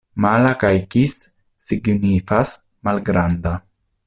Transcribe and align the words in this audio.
Mala 0.23 0.53
kaj 0.63 0.71
kis 0.95 1.19
signifas: 1.67 2.57
malgranda. 2.89 3.57